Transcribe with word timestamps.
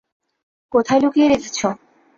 কোথায় 0.73 1.01
লুকিয়ে 1.03 1.27
রেখেছ? 1.27 1.59